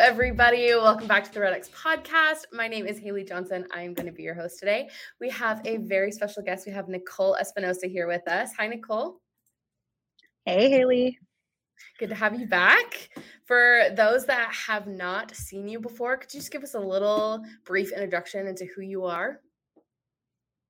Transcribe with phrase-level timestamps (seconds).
[0.00, 0.74] Everybody.
[0.74, 2.44] Welcome back to the RedX podcast.
[2.54, 3.66] My name is Haley Johnson.
[3.70, 4.88] I am going to be your host today.
[5.20, 6.64] We have a very special guest.
[6.64, 8.52] We have Nicole Espinosa here with us.
[8.58, 9.20] Hi, Nicole.
[10.46, 11.18] Hey, Haley.
[11.98, 13.10] Good to have you back.
[13.44, 17.44] For those that have not seen you before, could you just give us a little
[17.66, 19.42] brief introduction into who you are?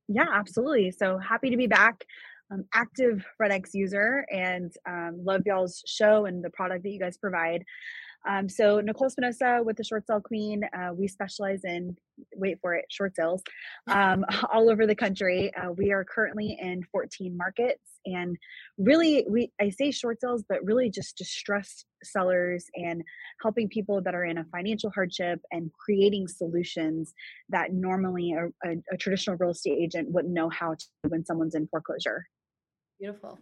[0.08, 0.90] Yeah, absolutely.
[0.90, 2.04] So happy to be back.
[2.52, 7.16] Um, active RedX user and um, love y'all's show and the product that you guys
[7.16, 7.64] provide.
[8.28, 11.96] Um, so Nicole Espinosa with the Short Sale Queen, uh, we specialize in
[12.36, 13.42] wait for it short sales
[13.88, 15.52] um, all over the country.
[15.54, 18.36] Uh, we are currently in 14 markets, and
[18.78, 23.02] really, we I say short sales, but really just distressed sellers and
[23.42, 27.12] helping people that are in a financial hardship and creating solutions
[27.50, 31.54] that normally a, a, a traditional real estate agent wouldn't know how to when someone's
[31.54, 32.26] in foreclosure.
[33.00, 33.38] Beautiful.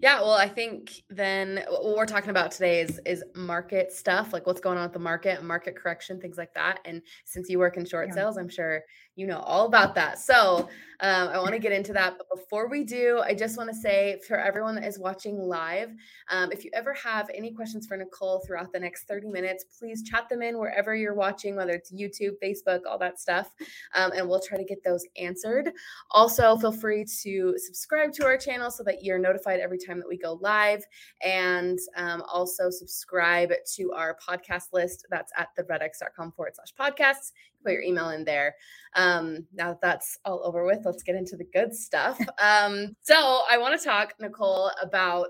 [0.00, 4.46] Yeah, well, I think then what we're talking about today is is market stuff, like
[4.46, 6.78] what's going on with the market, market correction, things like that.
[6.84, 8.14] And since you work in short yeah.
[8.14, 8.82] sales, I'm sure
[9.20, 10.18] you know all about that.
[10.18, 10.70] So
[11.02, 12.16] um, I want to get into that.
[12.18, 15.90] But before we do, I just want to say for everyone that is watching live,
[16.30, 20.02] um, if you ever have any questions for Nicole throughout the next 30 minutes, please
[20.02, 23.50] chat them in wherever you're watching, whether it's YouTube, Facebook, all that stuff.
[23.94, 25.72] Um, and we'll try to get those answered.
[26.10, 30.08] Also, feel free to subscribe to our channel so that you're notified every time that
[30.08, 30.82] we go live.
[31.24, 35.06] And um, also subscribe to our podcast list.
[35.10, 37.32] That's at theredx.com forward slash podcasts.
[37.62, 38.54] Put your email in there.
[38.96, 42.18] Um, now that that's all over with, let's get into the good stuff.
[42.42, 45.28] Um, so I want to talk, Nicole, about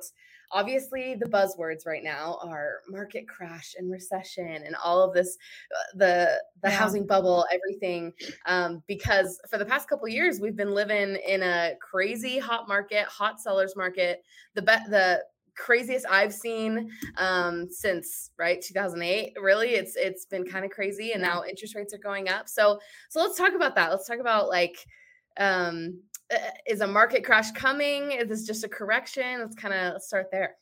[0.52, 5.36] obviously the buzzwords right now are market crash and recession and all of this
[5.74, 6.76] uh, the the yeah.
[6.76, 8.12] housing bubble everything
[8.47, 13.06] um, because for the past couple years we've been living in a crazy hot market
[13.06, 14.22] hot sellers market
[14.54, 15.22] the be- the
[15.56, 19.34] craziest I've seen um, since right 2008.
[19.41, 22.49] Really, it's it's been kind of crazy, and now interest rates are going up.
[22.49, 22.78] So
[23.09, 23.91] so let's talk about that.
[23.91, 24.77] Let's talk about like
[25.39, 26.00] um,
[26.33, 28.12] uh, is a market crash coming?
[28.12, 29.41] Is this just a correction?
[29.41, 30.56] Let's kind of start there.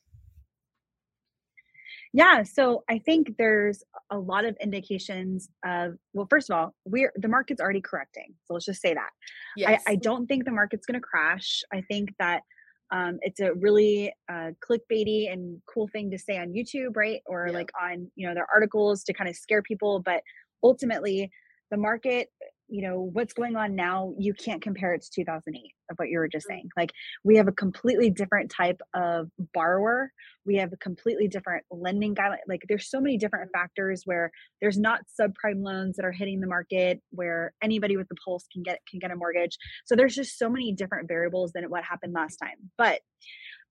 [2.14, 7.12] Yeah, so I think there's a lot of indications of well, first of all, we're
[7.16, 8.34] the market's already correcting.
[8.44, 9.10] So let's just say that.
[9.56, 9.82] Yes.
[9.86, 11.62] I, I don't think the market's gonna crash.
[11.72, 12.42] I think that
[12.90, 17.20] um, it's a really uh, clickbaity and cool thing to say on YouTube, right?
[17.26, 17.54] Or yeah.
[17.54, 20.22] like on you know their articles to kind of scare people, but
[20.62, 21.30] ultimately
[21.70, 22.28] the market
[22.68, 26.18] you know what's going on now you can't compare it to 2008 of what you
[26.18, 26.50] were just mm.
[26.50, 26.68] saying.
[26.76, 26.92] Like
[27.24, 30.12] we have a completely different type of borrower.
[30.44, 33.58] We have a completely different lending guideline like there's so many different mm.
[33.58, 34.30] factors where
[34.60, 38.62] there's not subprime loans that are hitting the market where anybody with the pulse can
[38.62, 39.56] get can get a mortgage.
[39.86, 42.70] So there's just so many different variables than what happened last time.
[42.76, 43.00] But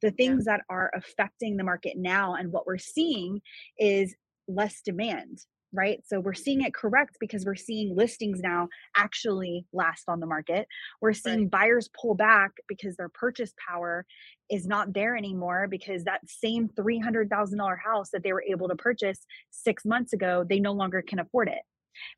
[0.02, 0.58] the things yeah.
[0.58, 3.42] that are affecting the market now and what we're seeing
[3.80, 4.16] is
[4.48, 5.40] less demand
[5.78, 6.02] right?
[6.06, 8.68] So we're seeing it correct because we're seeing listings now
[8.98, 10.68] actually last on the market.
[11.00, 11.52] We're seeing right.
[11.52, 14.06] buyers pull back because their purchase power
[14.50, 19.26] is not there anymore because that same $300,000 house that they were able to purchase
[19.52, 21.62] 6 months ago, they no longer can afford it.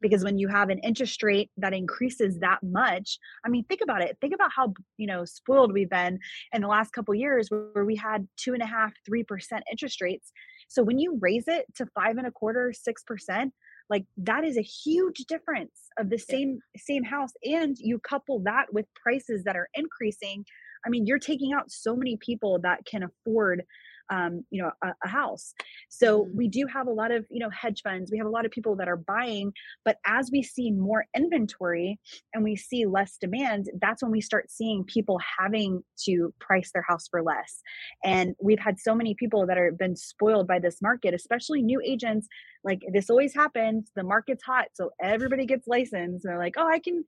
[0.02, 4.02] Because when you have an interest rate that increases that much, I mean, think about
[4.02, 4.18] it.
[4.20, 6.20] Think about how you know spoiled we've been
[6.53, 10.02] in the last couple years, where we had two and a half, three percent interest
[10.02, 10.34] rates
[10.69, 13.53] so when you raise it to five and a quarter, six percent,
[13.90, 17.31] like that is a huge difference of the same same house.
[17.44, 20.46] And you couple that with prices that are increasing.
[20.85, 23.64] I mean, you're taking out so many people that can afford
[24.09, 25.53] um, you know a, a house.
[25.90, 26.38] So mm-hmm.
[26.38, 28.11] we do have a lot of you know hedge funds.
[28.11, 29.52] We have a lot of people that are buying
[29.85, 32.00] but as we see more inventory
[32.34, 36.85] and we see less demand that's when we start seeing people having to price their
[36.88, 37.61] house for less.
[38.03, 41.82] And we've had so many people that are been spoiled by this market especially new
[41.85, 42.28] agents.
[42.64, 43.91] Like this always happens.
[43.96, 45.94] The market's hot so everybody gets licensed.
[45.94, 47.03] And they're like oh i can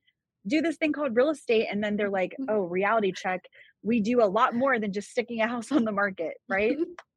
[0.46, 2.50] do this thing called real estate and then they're like mm-hmm.
[2.50, 3.42] oh reality check
[3.82, 6.76] we do a lot more than just sticking a house on the market, right?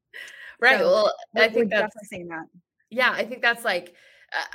[0.62, 0.80] right.
[0.80, 2.46] So well, I think that's saying that.
[2.90, 3.94] Yeah, I think that's like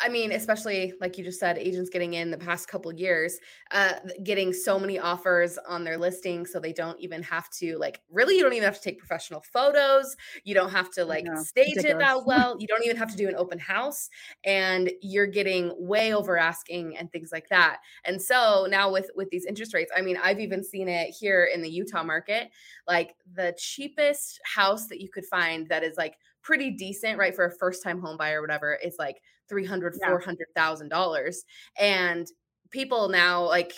[0.03, 3.39] I mean, especially like you just said, agents getting in the past couple years,
[3.71, 8.01] uh, getting so many offers on their listing, so they don't even have to like
[8.11, 8.37] really.
[8.37, 10.17] You don't even have to take professional photos.
[10.45, 12.57] You don't have to like stage it that well.
[12.59, 14.09] You don't even have to do an open house,
[14.45, 17.79] and you're getting way over asking and things like that.
[18.05, 21.45] And so now with with these interest rates, I mean, I've even seen it here
[21.53, 22.51] in the Utah market.
[22.87, 27.35] Like the cheapest house that you could find that is like pretty decent, right?
[27.35, 30.09] For a first time home buyer or whatever, is like 300, yeah.
[30.09, 31.37] $400,000.
[31.79, 32.27] And
[32.71, 33.75] people now, like,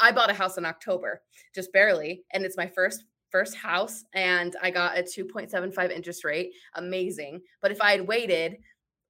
[0.00, 1.20] I bought a house in October,
[1.54, 2.24] just barely.
[2.32, 6.52] And it's my first first house and I got a 2.75 interest rate.
[6.74, 7.40] Amazing.
[7.62, 8.58] But if I had waited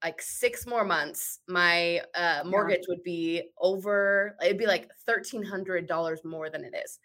[0.02, 2.94] like six more months, my uh, mortgage yeah.
[2.94, 7.00] would be over, it'd be like $1,300 more than it is.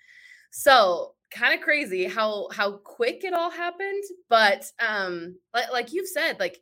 [0.52, 6.08] So kind of crazy how how quick it all happened but um like, like you've
[6.08, 6.62] said like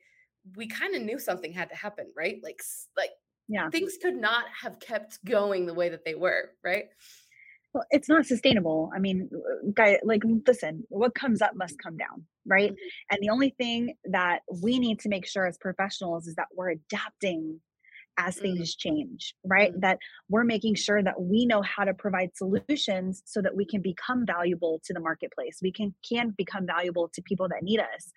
[0.56, 2.39] we kind of knew something had to happen right?
[2.44, 2.62] Like
[2.97, 3.12] like
[3.47, 3.69] yeah.
[3.69, 6.86] things could not have kept going the way that they were right?
[7.74, 8.92] Well it's not sustainable.
[8.95, 12.71] I mean uh, guy like listen what comes up must come down right?
[12.71, 13.12] Mm-hmm.
[13.12, 16.71] and the only thing that we need to make sure as professionals is that we're
[16.71, 17.59] adapting
[18.18, 18.90] as things mm-hmm.
[18.90, 19.72] change, right?
[19.72, 19.82] Mm-hmm.
[19.82, 23.82] That we're making sure that we know how to provide solutions so that we can
[23.82, 25.60] become valuable to the marketplace.
[25.62, 28.12] We can can become valuable to people that need us.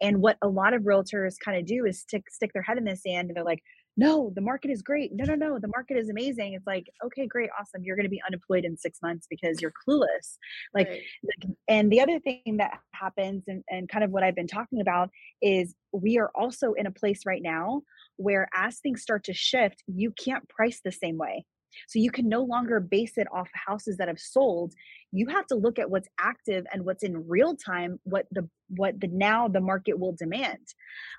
[0.00, 2.84] And what a lot of realtors kind of do is stick stick their head in
[2.84, 3.62] the sand and they're like,
[3.96, 5.10] no, the market is great.
[5.12, 6.54] No, no, no, the market is amazing.
[6.54, 7.82] It's like, okay, great, awesome.
[7.84, 10.38] You're going to be unemployed in six months because you're clueless.
[10.72, 11.02] Like, right.
[11.68, 15.10] and the other thing that happens, and, and kind of what I've been talking about,
[15.42, 17.82] is we are also in a place right now
[18.16, 21.44] where as things start to shift, you can't price the same way.
[21.88, 24.72] So you can no longer base it off houses that have sold.
[25.12, 29.00] You have to look at what's active and what's in real time, what the what
[29.00, 30.58] the now the market will demand.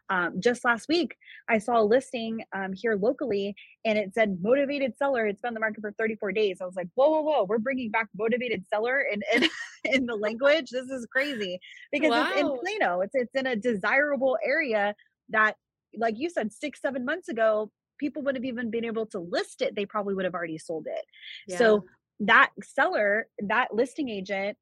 [0.10, 1.16] Um, just last week,
[1.50, 5.28] I saw a listing um, here locally, and it said motivated seller.
[5.28, 6.58] It's been on the market for 34 days.
[6.62, 7.46] I was like, whoa, whoa, whoa!
[7.48, 9.50] We're bringing back motivated seller in in,
[9.94, 10.70] in the language.
[10.72, 11.60] This is crazy
[11.92, 12.30] because wow.
[12.30, 13.02] it's in Plano.
[13.02, 14.96] It's it's in a desirable area
[15.30, 15.56] that
[15.98, 17.72] like you said six seven months ago
[18.02, 20.88] people would have even been able to list it, they probably would have already sold
[20.88, 21.06] it.
[21.48, 21.58] Yeah.
[21.58, 21.86] So
[22.22, 24.58] that seller, that listing agent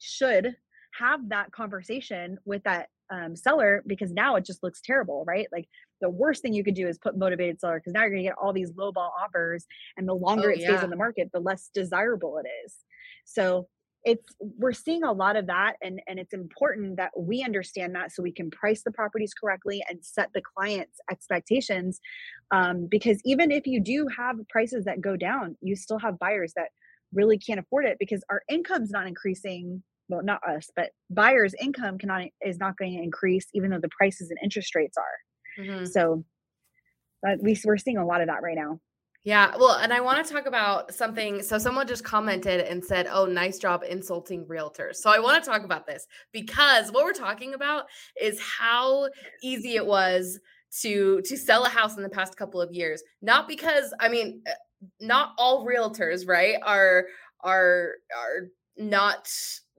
[0.00, 0.56] should
[0.98, 5.46] have that conversation with that um, seller because now it just looks terrible, right?
[5.52, 5.68] Like
[6.00, 8.28] the worst thing you could do is put motivated seller because now you're going to
[8.28, 11.40] get all these lowball offers, and the longer oh, it stays in the market, the
[11.40, 12.74] less desirable it is.
[13.24, 13.68] So
[14.04, 18.12] it's we're seeing a lot of that and and it's important that we understand that
[18.12, 22.00] so we can price the properties correctly and set the client's expectations
[22.50, 26.52] um, because even if you do have prices that go down you still have buyers
[26.56, 26.68] that
[27.12, 31.96] really can't afford it because our income's not increasing well not us but buyers income
[31.96, 35.84] cannot is not going to increase even though the prices and interest rates are mm-hmm.
[35.86, 36.24] so
[37.26, 38.78] at least we're seeing a lot of that right now
[39.24, 41.42] yeah, well, and I want to talk about something.
[41.42, 44.96] So, someone just commented and said, Oh, nice job insulting realtors.
[44.96, 47.84] So, I want to talk about this because what we're talking about
[48.20, 49.08] is how
[49.42, 50.38] easy it was
[50.80, 54.40] to to sell a house in the past couple of years not because i mean
[54.46, 54.52] eh,
[55.00, 57.04] not all realtors right are
[57.40, 59.28] are are not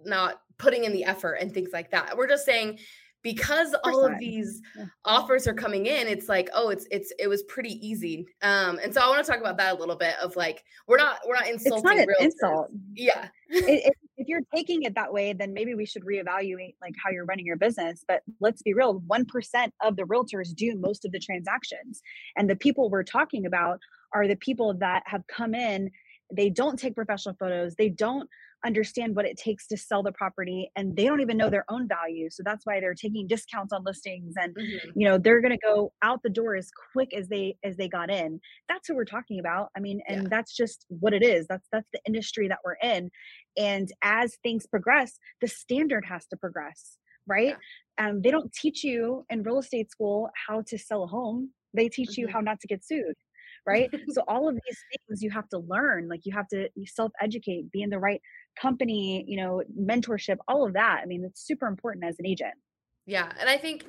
[0.06, 2.78] not putting in the effort and things like that we're just saying
[3.26, 4.86] because all of these yeah.
[5.04, 8.28] offers are coming in it's like oh it's it's it was pretty easy.
[8.44, 10.98] Um and so i want to talk about that a little bit of like we're
[10.98, 12.68] not we're not insulting it's not an insult.
[12.94, 13.28] Yeah.
[13.50, 17.10] It, it, if you're taking it that way then maybe we should reevaluate like how
[17.10, 21.12] you're running your business but let's be real 1% of the realtors do most of
[21.12, 22.04] the transactions
[22.38, 23.80] and the people we're talking about
[24.14, 25.90] are the people that have come in
[26.32, 28.30] they don't take professional photos they don't
[28.66, 31.88] understand what it takes to sell the property and they don't even know their own
[31.88, 34.90] value so that's why they're taking discounts on listings and mm-hmm.
[35.00, 37.88] you know they're going to go out the door as quick as they as they
[37.88, 40.28] got in that's what we're talking about i mean and yeah.
[40.30, 43.10] that's just what it is that's that's the industry that we're in
[43.58, 47.56] and as things progress the standard has to progress right
[48.00, 48.10] yeah.
[48.10, 51.88] um, they don't teach you in real estate school how to sell a home they
[51.88, 52.22] teach mm-hmm.
[52.22, 53.16] you how not to get sued
[53.66, 57.12] right so all of these things you have to learn like you have to self
[57.22, 58.22] educate be in the right
[58.60, 62.54] company you know mentorship all of that i mean it's super important as an agent.
[63.06, 63.86] Yeah and i think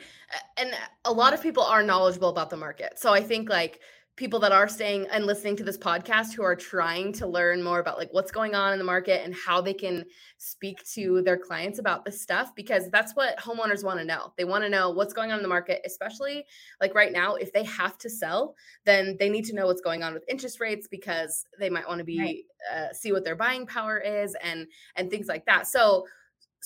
[0.56, 0.70] and
[1.04, 2.99] a lot of people are knowledgeable about the market.
[2.99, 3.80] So i think like
[4.16, 7.80] people that are staying and listening to this podcast who are trying to learn more
[7.80, 10.04] about like what's going on in the market and how they can
[10.38, 14.32] speak to their clients about this stuff because that's what homeowners want to know.
[14.38, 16.46] They want to know what's going on in the market, especially
[16.80, 18.54] like right now if they have to sell,
[18.87, 21.99] then they need to know what's going on with interest rates because they might want
[21.99, 22.44] to be right.
[22.75, 25.66] uh, see what their buying power is and and things like that.
[25.66, 26.06] So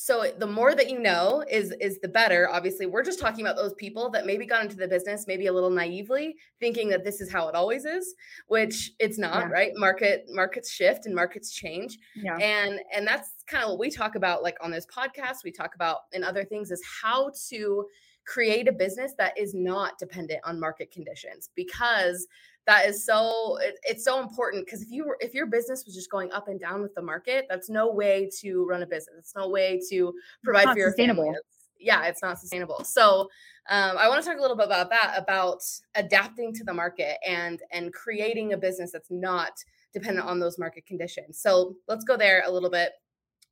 [0.03, 3.55] so the more that you know is is the better obviously we're just talking about
[3.55, 7.21] those people that maybe got into the business maybe a little naively thinking that this
[7.21, 8.15] is how it always is
[8.49, 9.49] which it's not yeah.
[9.49, 12.35] right market markets shift and markets change yeah.
[12.39, 15.75] and and that's kind of what we talk about like on this podcast we talk
[15.75, 17.85] about in other things is how to
[18.25, 22.27] create a business that is not dependent on market conditions because
[22.67, 25.95] that is so it, it's so important because if you were if your business was
[25.95, 29.17] just going up and down with the market that's no way to run a business.
[29.19, 30.13] It's no way to
[30.45, 31.25] provide for your sustainable.
[31.25, 31.39] Family.
[31.79, 32.85] Yeah it's not sustainable.
[32.85, 33.29] So
[33.69, 35.63] um, i want to talk a little bit about that about
[35.95, 39.53] adapting to the market and and creating a business that's not
[39.93, 41.41] dependent on those market conditions.
[41.41, 42.93] So let's go there a little bit.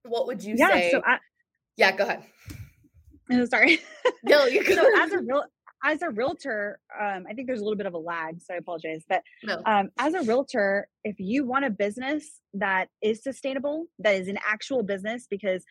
[0.05, 1.19] What would you yeah, say so I,
[1.77, 2.25] yeah go ahead.
[3.31, 3.81] Oh, sorry.
[4.23, 5.45] No you so as a real
[5.85, 8.57] as a realtor, um, I think there's a little bit of a lag, so I
[8.57, 9.05] apologize.
[9.09, 9.63] But no.
[9.65, 14.39] um, as a realtor, if you want a business that is sustainable, that is an
[14.47, 15.65] actual business, because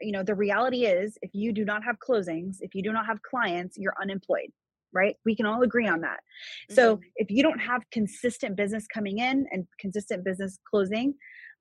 [0.00, 3.06] you know the reality is, if you do not have closings, if you do not
[3.06, 4.50] have clients, you're unemployed,
[4.92, 5.16] right?
[5.24, 6.20] We can all agree on that.
[6.70, 6.74] Mm-hmm.
[6.74, 11.14] So if you don't have consistent business coming in and consistent business closing,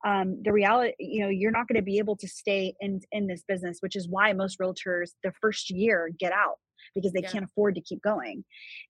[0.05, 3.27] um, the reality you know you're not going to be able to stay in in
[3.27, 6.57] this business which is why most realtors the first year get out
[6.95, 7.31] because they yeah.
[7.31, 8.43] can't afford to keep going.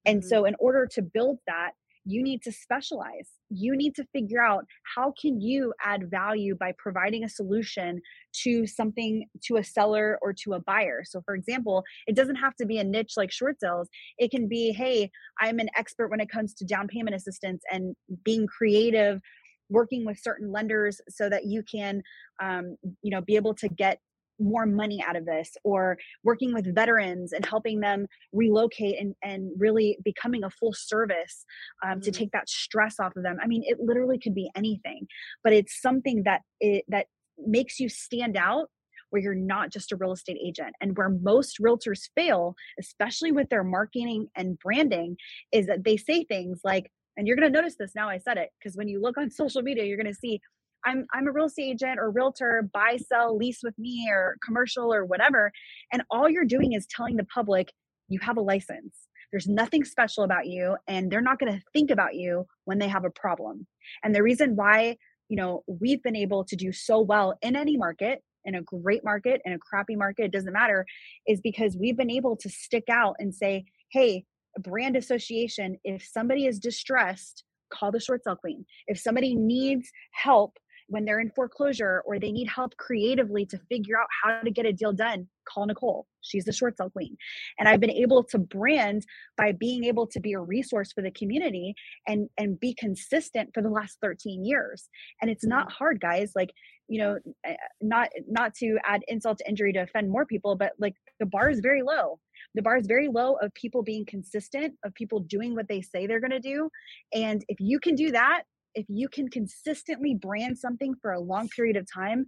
[0.06, 0.28] And mm-hmm.
[0.28, 1.72] so in order to build that,
[2.06, 3.30] you need to specialize.
[3.50, 4.66] You need to figure out
[4.96, 8.02] how can you add value by providing a solution
[8.44, 11.04] to something to a seller or to a buyer.
[11.06, 13.88] So for example, it doesn't have to be a niche like short sales.
[14.18, 17.96] It can be, hey, I'm an expert when it comes to down payment assistance and
[18.24, 19.22] being creative
[19.70, 22.04] working with certain lenders so that you can
[22.42, 24.00] um, you know be able to get
[24.42, 29.52] more money out of this or working with veterans and helping them relocate and, and
[29.58, 31.46] really becoming a full service
[31.84, 32.02] um, mm-hmm.
[32.02, 35.06] to take that stress off of them i mean it literally could be anything
[35.44, 37.08] but it's something that it that
[37.38, 38.68] makes you stand out
[39.10, 43.50] where you're not just a real estate agent and where most realtors fail especially with
[43.50, 45.16] their marketing and branding
[45.52, 48.38] is that they say things like and you're going to notice this now i said
[48.38, 50.40] it because when you look on social media you're going to see
[50.86, 54.94] I'm I'm a real estate agent or realtor, buy, sell, lease with me or commercial
[54.94, 55.52] or whatever.
[55.92, 57.72] And all you're doing is telling the public
[58.08, 58.96] you have a license.
[59.32, 62.88] There's nothing special about you and they're not going to think about you when they
[62.90, 63.66] have a problem.
[64.04, 64.98] And the reason why,
[65.30, 69.06] you know, we've been able to do so well in any market, in a great
[69.06, 70.86] market, in a crappy market, it doesn't matter,
[71.28, 74.26] is because we've been able to stick out and say, "Hey,
[74.60, 78.66] brand association, if somebody is distressed, call the short sale queen.
[78.88, 80.58] If somebody needs help
[80.92, 84.66] when they're in foreclosure or they need help creatively to figure out how to get
[84.66, 86.06] a deal done, call Nicole.
[86.20, 87.16] She's the short sale queen.
[87.58, 89.06] And I've been able to brand
[89.38, 91.74] by being able to be a resource for the community
[92.08, 94.90] and and be consistent for the last 13 years.
[95.22, 95.76] And it's not mm-hmm.
[95.78, 96.34] hard, guys.
[96.36, 96.52] Like,
[96.90, 100.74] you know, eh, not not to add insult to injury to offend more people, but
[100.78, 102.20] like the bar is very low.
[102.54, 106.06] The bar is very low of people being consistent, of people doing what they say
[106.06, 106.70] they're going to do.
[107.14, 108.44] And if you can do that,
[108.76, 112.26] if you can consistently brand something for a long period of time,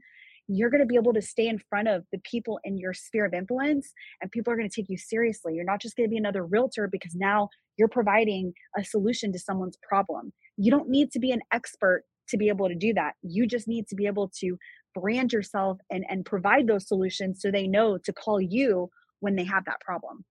[0.47, 3.25] you're going to be able to stay in front of the people in your sphere
[3.25, 5.55] of influence and people are going to take you seriously.
[5.55, 9.39] You're not just going to be another realtor because now you're providing a solution to
[9.39, 10.33] someone's problem.
[10.57, 13.13] You don't need to be an expert to be able to do that.
[13.21, 14.57] You just need to be able to
[14.93, 18.89] brand yourself and, and provide those solutions so they know to call you
[19.21, 20.25] when they have that problem.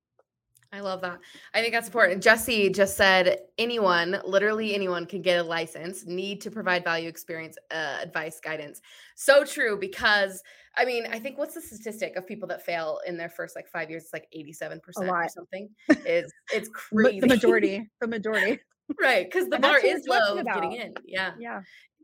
[0.75, 1.21] I love that.
[1.52, 2.23] I think that's important.
[2.23, 6.07] Jesse just said anyone, literally anyone, can get a license.
[6.07, 8.81] Need to provide value, experience, uh, advice, guidance.
[9.14, 10.43] So true because
[10.76, 13.69] I mean, I think what's the statistic of people that fail in their first like
[13.69, 14.05] five years?
[14.05, 15.69] It's like eighty-seven percent or something.
[16.07, 17.21] Is it's crazy.
[17.21, 17.91] the majority.
[18.00, 18.59] The majority.
[19.00, 20.95] right, because the and bar is low getting in.
[21.05, 21.33] Yeah.
[21.38, 21.61] Yeah.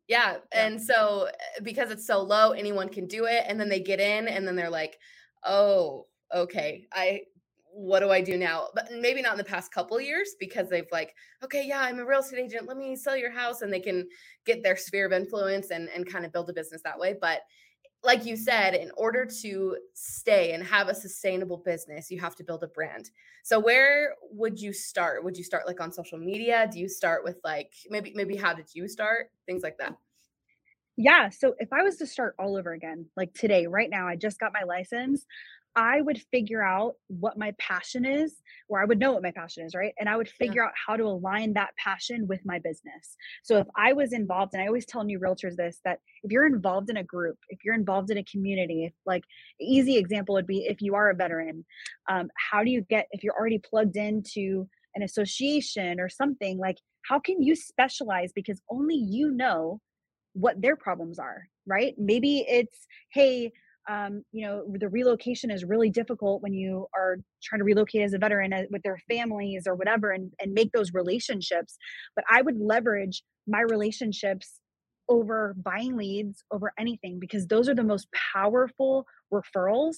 [0.06, 0.36] Yeah.
[0.52, 3.44] And so eh, because it's so low, anyone can do it.
[3.46, 4.98] And then they get in and then they're like,
[5.44, 7.22] oh, okay, I
[7.72, 8.68] what do I do now?
[8.74, 12.06] But maybe not in the past couple years because they've like, okay, yeah, I'm a
[12.06, 12.66] real estate agent.
[12.66, 13.62] Let me sell your house.
[13.62, 14.08] And they can
[14.44, 17.14] get their sphere of influence and, and kind of build a business that way.
[17.20, 17.40] But
[18.04, 22.44] like you said, in order to stay and have a sustainable business, you have to
[22.44, 23.10] build a brand.
[23.42, 25.24] So where would you start?
[25.24, 26.68] Would you start like on social media?
[26.70, 29.30] Do you start with like maybe maybe how did you start?
[29.46, 29.96] Things like that.
[30.96, 31.28] Yeah.
[31.30, 34.40] So if I was to start all over again, like today, right now, I just
[34.40, 35.24] got my license.
[35.76, 39.64] I would figure out what my passion is, or I would know what my passion
[39.64, 39.94] is, right?
[39.98, 40.68] And I would figure yeah.
[40.68, 43.16] out how to align that passion with my business.
[43.44, 46.46] So if I was involved, and I always tell new realtors this that if you're
[46.46, 49.22] involved in a group, if you're involved in a community, if like
[49.60, 51.64] easy example would be if you are a veteran,
[52.10, 56.78] um, how do you get if you're already plugged into an association or something like
[57.08, 59.80] how can you specialize because only you know
[60.32, 61.94] what their problems are, right?
[61.98, 63.52] Maybe it's hey
[63.88, 68.12] um, you know the relocation is really difficult when you are trying to relocate as
[68.12, 71.76] a veteran uh, with their families or whatever and, and make those relationships.
[72.14, 74.60] But i would leverage my relationships
[75.08, 79.96] over buying leads over anything because those are the most powerful referrals.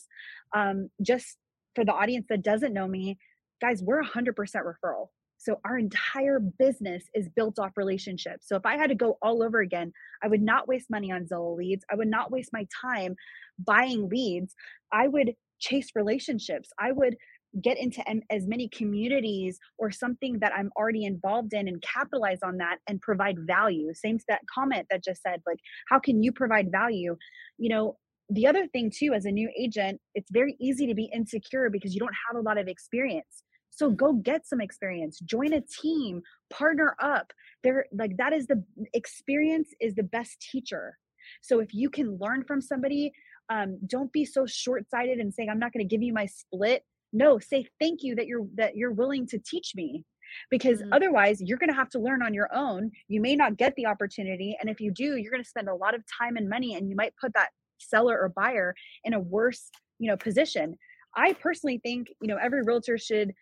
[0.55, 1.37] Um, just
[1.75, 3.17] for the audience that doesn't know me
[3.61, 5.09] guys we're 100% referral
[5.41, 8.47] so our entire business is built off relationships.
[8.47, 9.91] So if I had to go all over again,
[10.23, 11.83] I would not waste money on Zillow leads.
[11.91, 13.17] I would not waste my time
[13.59, 14.55] buying leads.
[14.93, 16.69] I would chase relationships.
[16.79, 17.17] I would
[17.63, 22.59] get into as many communities or something that I'm already involved in and capitalize on
[22.59, 23.95] that and provide value.
[23.95, 27.17] Same to that comment that just said, like, how can you provide value?
[27.57, 27.97] You know,
[28.29, 31.95] the other thing too, as a new agent, it's very easy to be insecure because
[31.95, 33.43] you don't have a lot of experience.
[33.81, 36.21] So go get some experience, join a team,
[36.51, 37.33] partner up.
[37.65, 40.99] There like that is the experience is the best teacher.
[41.41, 43.11] So if you can learn from somebody,
[43.49, 46.85] um, don't be so short-sighted and saying I'm not going to give you my split.
[47.15, 50.05] No, say thank you that you're that you're willing to teach me
[50.51, 50.93] because mm-hmm.
[50.93, 52.91] otherwise you're going to have to learn on your own.
[53.09, 55.75] You may not get the opportunity and if you do, you're going to spend a
[55.75, 59.21] lot of time and money and you might put that seller or buyer in a
[59.21, 60.77] worse, you know, position.
[61.17, 63.33] I personally think, you know, every realtor should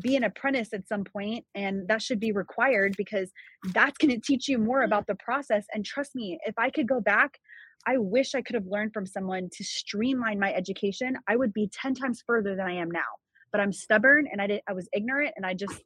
[0.00, 3.30] be an apprentice at some point and that should be required because
[3.74, 4.86] that's going to teach you more mm-hmm.
[4.86, 7.38] about the process and trust me if i could go back
[7.86, 11.70] i wish i could have learned from someone to streamline my education i would be
[11.72, 13.00] 10 times further than i am now
[13.52, 15.82] but i'm stubborn and i did i was ignorant and i just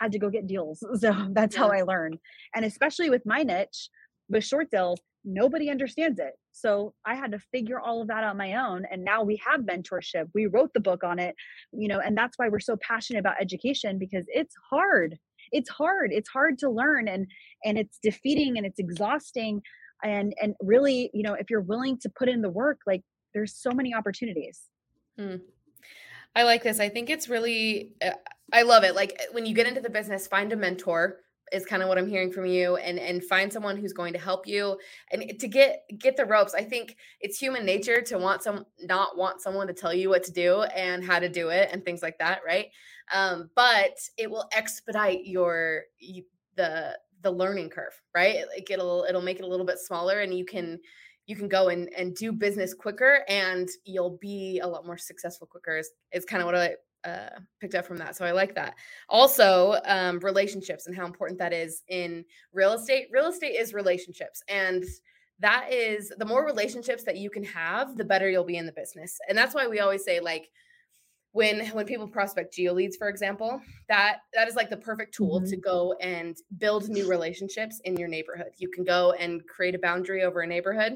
[0.00, 2.18] had to go get deals so that's how i learned
[2.54, 3.88] and especially with my niche
[4.28, 6.32] with short sales nobody understands it.
[6.52, 8.84] So I had to figure all of that on my own.
[8.90, 10.28] And now we have mentorship.
[10.34, 11.34] We wrote the book on it,
[11.72, 15.18] you know, and that's why we're so passionate about education because it's hard.
[15.52, 16.12] It's hard.
[16.12, 17.26] It's hard to learn and
[17.64, 19.62] and it's defeating and it's exhausting.
[20.02, 23.02] And and really, you know, if you're willing to put in the work, like
[23.34, 24.62] there's so many opportunities.
[25.18, 25.36] Hmm.
[26.34, 26.78] I like this.
[26.78, 28.12] I think it's really uh,
[28.52, 28.94] I love it.
[28.94, 31.18] Like when you get into the business, find a mentor
[31.52, 34.18] is kind of what I'm hearing from you and and find someone who's going to
[34.18, 34.78] help you
[35.10, 36.54] and to get get the ropes.
[36.54, 40.22] I think it's human nature to want some not want someone to tell you what
[40.24, 42.66] to do and how to do it and things like that, right?
[43.12, 46.24] Um, but it will expedite your you,
[46.56, 48.44] the the learning curve, right?
[48.54, 50.78] Like it'll it'll make it a little bit smaller and you can
[51.26, 55.46] you can go and and do business quicker and you'll be a lot more successful
[55.46, 58.16] quicker is, is kind of what I uh, picked up from that.
[58.16, 58.74] So I like that.
[59.08, 63.08] Also, um, relationships and how important that is in real estate.
[63.10, 64.42] Real estate is relationships.
[64.48, 64.84] And
[65.38, 68.72] that is the more relationships that you can have, the better you'll be in the
[68.72, 69.18] business.
[69.28, 70.50] And that's why we always say, like,
[71.32, 75.40] when when people prospect geo leads for example that that is like the perfect tool
[75.40, 75.50] mm-hmm.
[75.50, 79.78] to go and build new relationships in your neighborhood you can go and create a
[79.78, 80.94] boundary over a neighborhood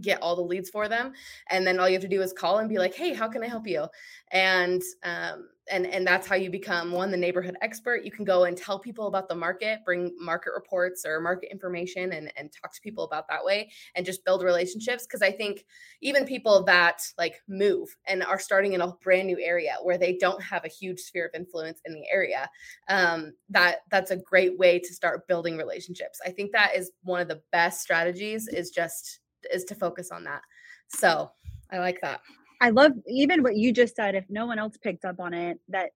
[0.00, 1.12] get all the leads for them
[1.50, 3.42] and then all you have to do is call and be like hey how can
[3.42, 3.86] i help you?
[4.32, 8.04] And um, and and that's how you become one the neighborhood expert.
[8.04, 12.12] You can go and tell people about the market bring market reports or market information
[12.12, 15.64] and and talk to people about that way and just build relationships because i think
[16.00, 20.16] even people that like move and are starting in a brand new area where they
[20.16, 22.48] don't have a huge sphere of influence in the area
[22.88, 26.20] um, that that's a great way to start building relationships.
[26.24, 29.20] I think that is one of the best strategies is just
[29.52, 30.42] is to focus on that.
[30.88, 31.30] So
[31.72, 32.20] I like that.
[32.60, 34.14] I love even what you just said.
[34.14, 35.90] If no one else picked up on it, that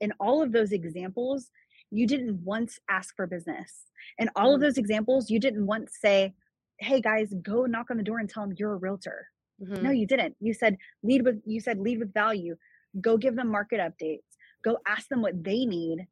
[0.00, 1.50] in all of those examples,
[1.90, 3.84] you didn't once ask for business.
[4.18, 4.64] In all of mm-hmm.
[4.64, 6.34] those examples, you didn't once say,
[6.78, 9.26] "Hey guys, go knock on the door and tell them you're a realtor."
[9.62, 9.82] Mm-hmm.
[9.82, 10.36] No, you didn't.
[10.40, 12.56] You said lead with you said lead with value.
[13.00, 14.24] Go give them market updates.
[14.64, 16.06] Go ask them what they need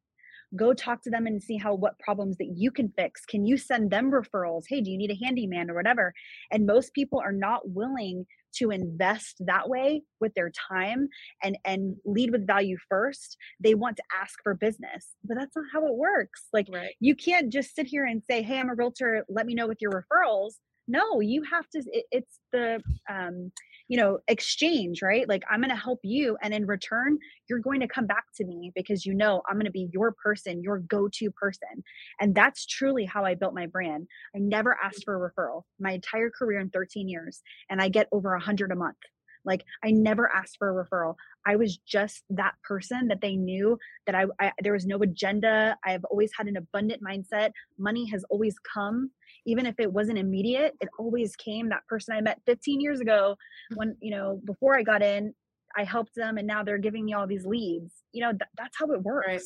[0.55, 3.25] go talk to them and see how what problems that you can fix.
[3.25, 4.63] Can you send them referrals?
[4.67, 6.13] Hey do you need a handyman or whatever?
[6.51, 11.07] And most people are not willing to invest that way with their time
[11.43, 13.37] and and lead with value first.
[13.59, 16.45] They want to ask for business but that's not how it works.
[16.53, 16.95] Like right.
[16.99, 19.81] you can't just sit here and say hey i'm a realtor let me know with
[19.81, 20.53] your referrals.
[20.87, 23.51] No you have to it, it's the um
[23.89, 25.27] you know exchange right?
[25.27, 27.17] Like i'm going to help you and in return
[27.49, 30.13] you're going to come back to me because you know i'm going to be your
[30.23, 31.83] person your go-to person.
[32.21, 34.07] And that's truly how i built my brand.
[34.35, 35.63] I never asked for a referral.
[35.79, 38.97] My entire career in 13 years and i get over hundred a month
[39.45, 41.15] like I never asked for a referral.
[41.45, 45.77] I was just that person that they knew that I, I, there was no agenda.
[45.85, 47.51] I've always had an abundant mindset.
[47.77, 49.11] Money has always come
[49.45, 51.69] even if it wasn't immediate, it always came.
[51.69, 53.35] That person I met 15 years ago
[53.75, 55.33] when, you know, before I got in,
[55.75, 57.93] I helped them and now they're giving me all these leads.
[58.11, 59.27] You know, th- that's how it works.
[59.27, 59.41] Right.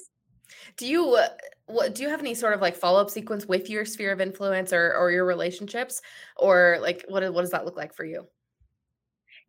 [0.78, 1.30] Do you uh,
[1.68, 4.74] what do you have any sort of like follow-up sequence with your sphere of influence
[4.74, 6.02] or or your relationships
[6.38, 8.28] or like what what does that look like for you?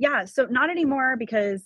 [0.04, 1.62] Yeah so not anymore because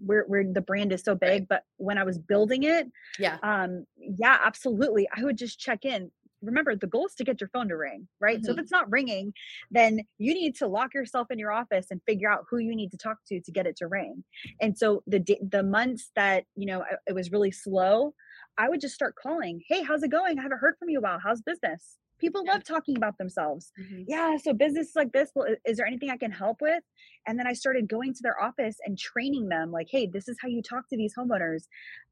[0.00, 1.48] we're, we're the brand is so big right.
[1.48, 2.86] but when i was building it
[3.18, 6.10] yeah um yeah absolutely i would just check in
[6.42, 8.44] remember the goal is to get your phone to ring right mm-hmm.
[8.44, 8.62] so if mm-hmm.
[8.62, 9.32] it's not ringing
[9.70, 12.90] then you need to lock yourself in your office and figure out who you need
[12.90, 14.22] to talk to to get it to ring
[14.60, 18.14] and so the the months that you know it was really slow
[18.56, 21.20] i would just start calling hey how's it going i haven't heard from you about
[21.22, 22.52] how's business people yeah.
[22.52, 24.02] love talking about themselves mm-hmm.
[24.06, 26.82] yeah so business like this well is there anything i can help with
[27.26, 30.36] and then i started going to their office and training them like hey this is
[30.40, 31.64] how you talk to these homeowners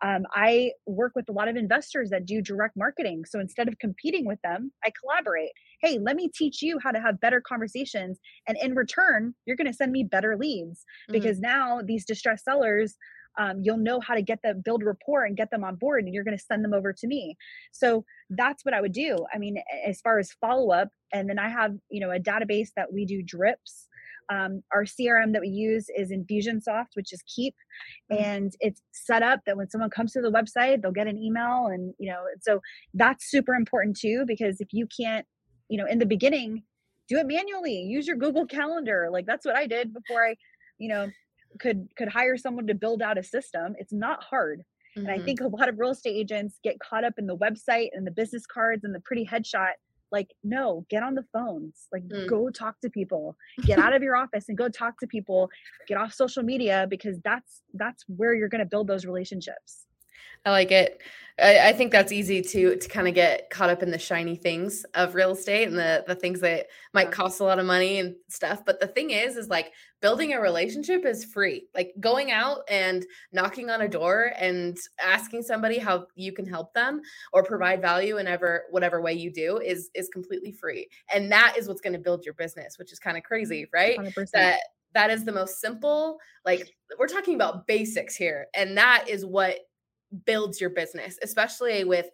[0.03, 3.79] um, i work with a lot of investors that do direct marketing so instead of
[3.79, 5.51] competing with them i collaborate
[5.83, 9.67] hey let me teach you how to have better conversations and in return you're going
[9.67, 11.13] to send me better leads mm-hmm.
[11.13, 12.97] because now these distressed sellers
[13.39, 16.13] um, you'll know how to get them build rapport and get them on board and
[16.13, 17.37] you're going to send them over to me.
[17.73, 19.25] So that's what i would do.
[19.33, 22.69] I mean as far as follow up and then i have you know a database
[22.77, 23.87] that we do drips.
[24.31, 27.55] Um, our crm that we use is infusionsoft which is Keap
[28.13, 28.23] mm-hmm.
[28.23, 31.69] and it's set up that when someone comes to the website they'll get an email
[31.69, 32.61] and you know so
[32.93, 35.25] that's super important too because if you can't
[35.71, 36.63] you know in the beginning
[37.09, 37.81] do it manually.
[37.81, 39.09] Use your google calendar.
[39.11, 40.35] Like that's what i did before i
[40.79, 41.09] you know
[41.59, 45.01] could could hire someone to build out a system it's not hard mm-hmm.
[45.01, 45.25] and i mm-hmm.
[45.25, 48.11] think a lot of real estate agents get caught up in the website and the
[48.11, 49.73] business cards and the pretty headshot
[50.11, 52.27] like no get on the phones like mm.
[52.29, 55.51] go talk to people get out of your office and go talk to people
[55.87, 59.85] get off social media because that's that's where you're going to build those relationships
[60.45, 61.01] I like it.
[61.41, 64.37] I, I think that's easy to to kind of get caught up in the shiny
[64.37, 67.99] things of real estate and the the things that might cost a lot of money
[67.99, 68.65] and stuff.
[68.65, 71.69] But the thing is, is like building a relationship is free.
[71.75, 76.75] Like going out and knocking on a door and asking somebody how you can help
[76.75, 77.01] them
[77.33, 80.89] or provide value in ever whatever way you do is is completely free.
[81.13, 83.99] And that is what's going to build your business, which is kind of crazy, right?
[83.99, 84.31] 100%.
[84.33, 84.61] That
[84.95, 89.59] that is the most simple like we're talking about basics here and that is what
[90.25, 92.07] builds your business, especially with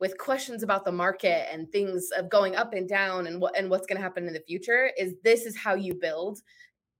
[0.00, 3.70] with questions about the market and things of going up and down and what and
[3.70, 6.40] what's going to happen in the future is this is how you build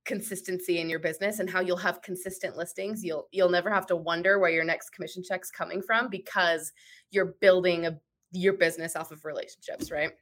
[0.04, 3.04] consistency in your business and how you'll have consistent listings.
[3.04, 6.72] You'll you'll never have to wonder where your next commission check's coming from because
[7.10, 7.98] you're building a
[8.32, 10.12] your business off of relationships right?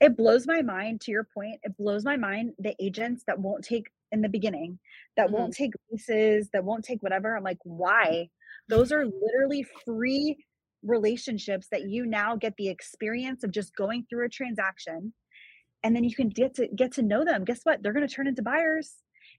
[0.00, 3.64] It blows my mind to your point it blows my mind the agents that won't
[3.64, 4.78] take in the beginning
[5.16, 5.36] that mm-hmm.
[5.36, 8.28] won't take leases that won't take whatever i'm like why
[8.68, 10.36] those are literally free
[10.82, 15.12] relationships that you now get the experience of just going through a transaction
[15.82, 17.44] and then you can get to get to know them.
[17.44, 17.82] Guess what?
[17.82, 18.94] They're going to turn into buyers.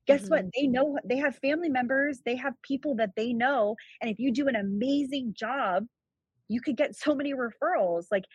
[0.08, 0.30] Guess mm-hmm.
[0.30, 4.20] what they know they have family members they have people that they know and if
[4.20, 5.86] you do an amazing job
[6.48, 8.06] you could get so many referrals.
[8.12, 8.26] Like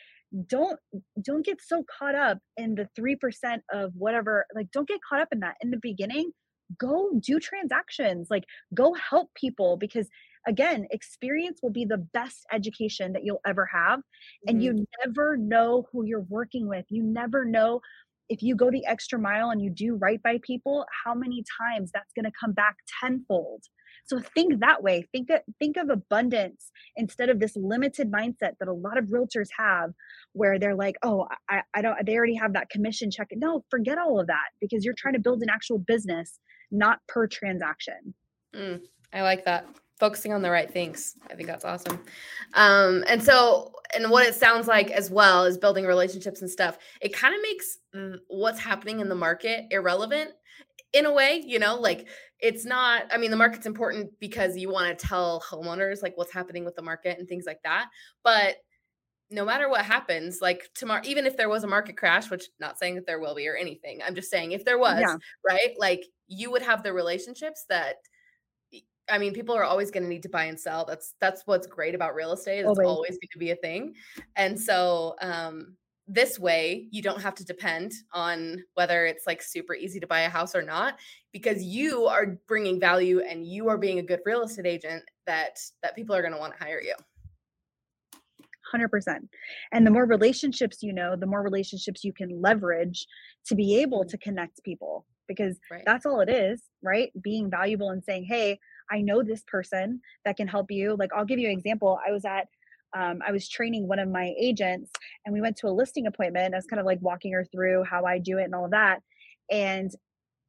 [0.46, 0.79] don't
[1.22, 5.29] don't get so caught up in the 3% of whatever like don't get caught up
[5.33, 5.57] in that.
[5.61, 6.33] In the beginning
[6.79, 8.29] go do transactions.
[8.31, 10.09] Like go help people because
[10.46, 14.00] again, experience will be the best education that you'll ever have.
[14.46, 14.79] And mm-hmm.
[14.79, 16.87] you never know who you're working with.
[16.88, 17.81] You never know
[18.29, 21.90] if you go the extra mile and you do right by people, how many times
[21.92, 23.64] that's going to come back tenfold.
[24.05, 25.05] So think that way.
[25.12, 29.48] Think of, think of abundance instead of this limited mindset that a lot of realtors
[29.59, 29.90] have,
[30.33, 31.96] where they're like, "Oh, I, I don't.
[32.07, 35.20] They already have that commission check." No, forget all of that because you're trying to
[35.20, 36.38] build an actual business,
[36.70, 38.14] not per transaction.
[38.55, 38.81] Mm,
[39.12, 39.66] I like that
[40.00, 41.14] focusing on the right things.
[41.30, 42.00] I think that's awesome.
[42.54, 46.78] Um, and so, and what it sounds like as well is building relationships and stuff.
[47.00, 47.78] It kind of makes
[48.28, 50.30] what's happening in the market irrelevant
[50.92, 52.08] in a way, you know, like
[52.40, 56.32] it's not, I mean, the market's important because you want to tell homeowners like what's
[56.32, 57.88] happening with the market and things like that.
[58.24, 58.56] But
[59.30, 62.78] no matter what happens, like tomorrow, even if there was a market crash, which not
[62.78, 65.16] saying that there will be or anything, I'm just saying if there was, yeah.
[65.46, 65.74] right?
[65.78, 67.96] Like you would have the relationships that
[69.11, 70.85] I mean, people are always going to need to buy and sell.
[70.85, 72.61] That's that's what's great about real estate.
[72.61, 73.94] It's always, always going to be a thing.
[74.37, 75.77] And so um
[76.12, 80.23] this way you don't have to depend on whether it's like super easy to buy
[80.23, 80.99] a house or not
[81.33, 85.57] because you are bringing value and you are being a good real estate agent that
[85.85, 86.94] that people are going to want to hire you
[88.75, 89.18] 100%
[89.73, 93.07] and the more relationships you know the more relationships you can leverage
[93.46, 94.09] to be able mm-hmm.
[94.09, 95.84] to connect people because right.
[95.86, 98.58] that's all it is right being valuable and saying hey
[98.90, 100.96] I know this person that can help you.
[100.98, 101.98] Like, I'll give you an example.
[102.06, 102.48] I was at,
[102.96, 104.90] um, I was training one of my agents
[105.24, 106.54] and we went to a listing appointment.
[106.54, 108.72] I was kind of like walking her through how I do it and all of
[108.72, 109.00] that.
[109.50, 109.90] And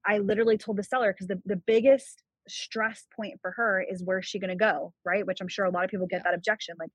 [0.06, 4.26] I literally told the seller because the, the biggest stress point for her is where's
[4.26, 6.76] she going to go right which i'm sure a lot of people get that objection
[6.80, 6.90] like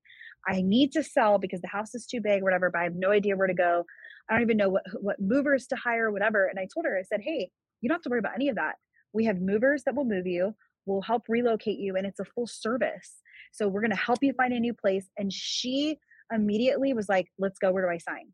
[0.49, 3.12] i need to sell because the house is too big whatever but i have no
[3.12, 3.85] idea where to go
[4.29, 7.03] i don't even know what what movers to hire whatever and i told her i
[7.03, 7.49] said hey
[7.81, 8.77] you don't have to worry about any of that
[9.17, 12.47] we have movers that will move you, we'll help relocate you, and it's a full
[12.47, 13.23] service.
[13.51, 15.09] So we're going to help you find a new place.
[15.17, 15.99] And she
[16.33, 17.73] immediately was like, let's go.
[17.73, 18.33] Where do I sign?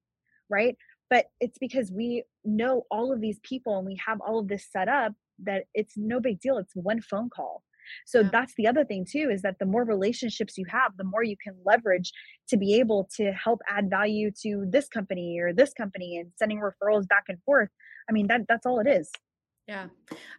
[0.51, 0.77] Right.
[1.09, 4.67] But it's because we know all of these people and we have all of this
[4.71, 5.13] set up
[5.45, 6.59] that it's no big deal.
[6.59, 7.63] It's one phone call.
[8.07, 8.29] So yeah.
[8.33, 11.37] that's the other thing too is that the more relationships you have, the more you
[11.43, 12.13] can leverage
[12.49, 16.61] to be able to help add value to this company or this company and sending
[16.61, 17.69] referrals back and forth.
[18.09, 19.11] I mean that that's all it is.
[19.69, 19.87] Yeah.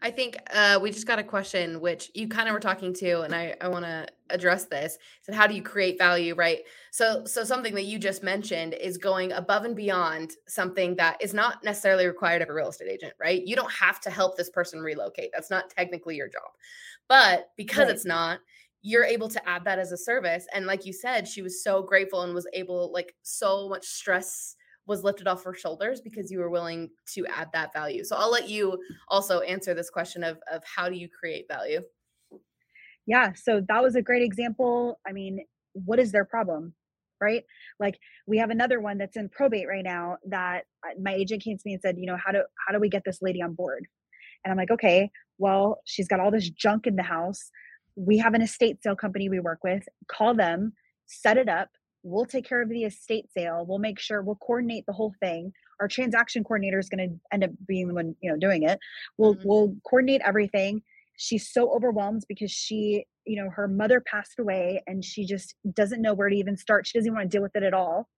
[0.01, 3.21] I think uh, we just got a question, which you kind of were talking to,
[3.21, 4.97] and I, I want to address this.
[5.21, 6.59] So how do you create value, right?
[6.91, 11.33] So, so something that you just mentioned is going above and beyond something that is
[11.33, 13.41] not necessarily required of a real estate agent, right?
[13.41, 15.29] You don't have to help this person relocate.
[15.33, 16.51] That's not technically your job.
[17.07, 17.95] But because right.
[17.95, 18.39] it's not,
[18.81, 20.45] you're able to add that as a service.
[20.53, 24.57] And like you said, she was so grateful and was able, like, so much stress
[24.85, 28.03] was lifted off her shoulders because you were willing to add that value.
[28.03, 31.81] So I'll let you also answer this question of of how do you create value?
[33.05, 34.99] Yeah, so that was a great example.
[35.07, 36.73] I mean, what is their problem?
[37.21, 37.43] Right?
[37.79, 41.57] Like we have another one that's in probate right now that uh, my agent came
[41.57, 43.53] to me and said, you know, how do how do we get this lady on
[43.53, 43.85] board?
[44.43, 47.49] And I'm like, okay, well, she's got all this junk in the house.
[47.95, 49.83] We have an estate sale company we work with.
[50.09, 50.73] Call them,
[51.05, 51.69] set it up,
[52.03, 53.65] we'll take care of the estate sale.
[53.67, 55.51] We'll make sure we'll coordinate the whole thing.
[55.79, 58.79] Our transaction coordinator is going to end up being the one you know doing it.
[59.17, 59.47] We'll mm-hmm.
[59.47, 60.81] we'll coordinate everything.
[61.17, 66.01] She's so overwhelmed because she you know her mother passed away and she just doesn't
[66.01, 66.85] know where to even start.
[66.85, 68.09] She doesn't even want to deal with it at all.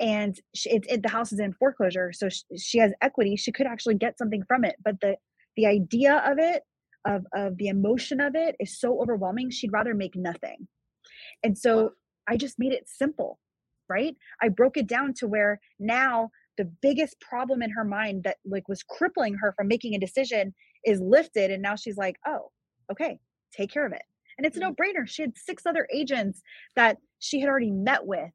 [0.00, 3.36] And she, it, it, the house is in foreclosure so she, she has equity.
[3.36, 5.16] She could actually get something from it but the
[5.56, 6.62] the idea of it
[7.06, 10.68] of of the emotion of it is so overwhelming she'd rather make nothing.
[11.42, 11.92] And so
[12.28, 13.38] I just made it simple,
[13.88, 14.16] right?
[14.42, 18.68] I broke it down to where now the biggest problem in her mind that like
[18.68, 22.50] was crippling her from making a decision is lifted and now she's like, "Oh,
[22.90, 23.18] okay,
[23.52, 24.02] take care of it."
[24.36, 24.70] And it's a mm-hmm.
[24.70, 25.06] no-brainer.
[25.06, 26.42] She had six other agents
[26.76, 28.30] that she had already met with.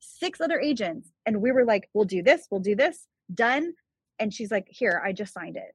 [0.00, 3.74] Six other agents and we were like, "We'll do this, we'll do this." Done.
[4.18, 5.74] And she's like, "Here, I just signed it."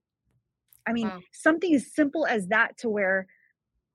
[0.87, 1.19] I mean, wow.
[1.33, 3.27] something as simple as that to where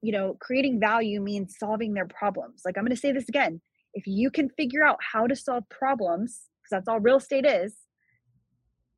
[0.05, 2.61] you know, creating value means solving their problems.
[2.63, 3.59] Like I'm going to say this again.
[3.95, 7.75] If you can figure out how to solve problems, because that's all real estate is,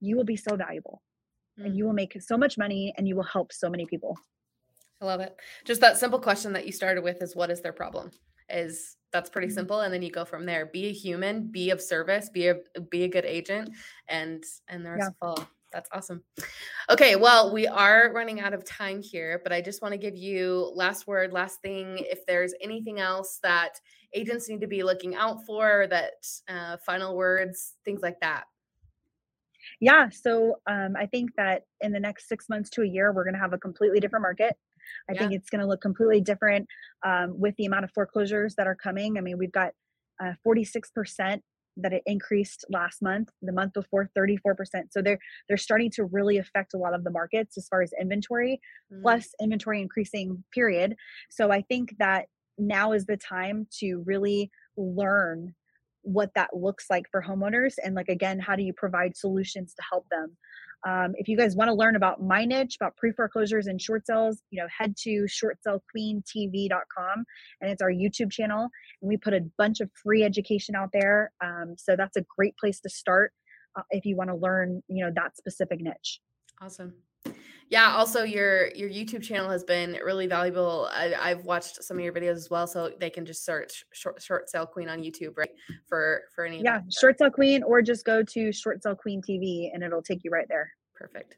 [0.01, 1.01] you will be so valuable
[1.57, 1.65] mm.
[1.65, 1.95] and you will mm-hmm.
[2.17, 4.17] make so much money and you will help so many people.
[5.01, 5.33] I love it.
[5.63, 8.11] Just that simple question that you started with is what is their problem?
[8.49, 9.55] Is that's pretty mm-hmm.
[9.55, 10.65] simple and then you go from there.
[10.65, 12.55] Be a human, be of service, be a
[12.91, 13.69] be a good agent
[14.09, 15.25] and and the rest yeah.
[15.25, 15.47] fall.
[15.71, 16.23] That's awesome.
[16.89, 20.15] Okay, well, we are running out of time here, but I just want to give
[20.15, 21.97] you last word, last thing.
[21.99, 23.79] If there's anything else that
[24.13, 28.45] agents need to be looking out for, that uh, final words, things like that.
[29.81, 33.25] Yeah, so um, I think that in the next six months to a year, we're
[33.25, 34.55] going to have a completely different market.
[35.09, 35.19] I yeah.
[35.19, 36.67] think it's going to look completely different
[37.03, 39.17] um, with the amount of foreclosures that are coming.
[39.17, 39.73] I mean, we've got
[40.23, 41.41] uh, 46%
[41.77, 44.55] that it increased last month the month before 34%
[44.91, 47.91] so they're they're starting to really affect a lot of the markets as far as
[47.99, 48.59] inventory
[48.93, 49.01] mm.
[49.01, 50.95] plus inventory increasing period.
[51.29, 52.25] So i think that
[52.57, 55.53] now is the time to really learn
[56.01, 59.83] what that looks like for homeowners and like again how do you provide solutions to
[59.91, 60.37] help them
[60.87, 64.07] um, if you guys want to learn about my niche, about pre foreclosures and short
[64.07, 67.25] sales, you know, head to shortsalequeentv.com
[67.61, 68.69] and it's our YouTube channel.
[69.01, 71.31] And we put a bunch of free education out there.
[71.43, 73.33] Um, so that's a great place to start
[73.77, 76.21] uh, if you want to learn, you know, that specific niche.
[76.61, 76.93] Awesome.
[77.69, 77.95] Yeah.
[77.95, 80.89] Also, your your YouTube channel has been really valuable.
[80.93, 84.21] I, have watched some of your videos as well, so they can just search short,
[84.21, 85.49] short sale queen on YouTube, right?
[85.89, 89.69] For for any yeah, short sale queen, or just go to short sale queen TV,
[89.73, 90.71] and it'll take you right there.
[90.97, 91.37] Perfect.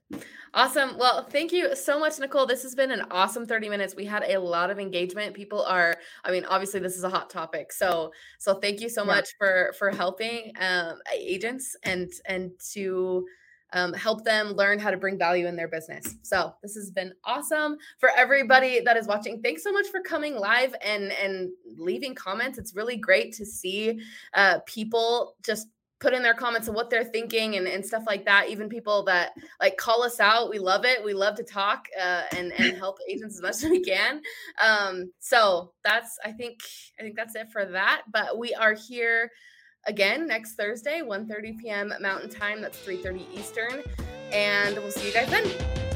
[0.54, 0.98] Awesome.
[0.98, 2.46] Well, thank you so much, Nicole.
[2.46, 3.94] This has been an awesome 30 minutes.
[3.94, 5.34] We had a lot of engagement.
[5.34, 7.74] People are, I mean, obviously this is a hot topic.
[7.74, 9.08] So, so thank you so yeah.
[9.08, 13.26] much for, for helping um, agents and, and to
[13.74, 16.16] um, help them learn how to bring value in their business.
[16.22, 19.42] So this has been awesome for everybody that is watching.
[19.42, 22.58] Thanks so much for coming live and and leaving comments.
[22.58, 24.00] It's really great to see
[24.34, 25.68] uh, people just
[26.00, 28.50] put in their comments of what they're thinking and, and stuff like that.
[28.50, 31.04] Even people that like call us out, we love it.
[31.04, 34.22] We love to talk uh, and and help agents as much as we can.
[34.62, 36.60] Um, so that's I think
[37.00, 38.04] I think that's it for that.
[38.12, 39.32] But we are here
[39.86, 41.94] again next Thursday, 1:30 p.m.
[42.00, 42.62] Mountain Time.
[42.62, 43.84] That's 3:30 Eastern,
[44.32, 45.89] and we'll see you guys then.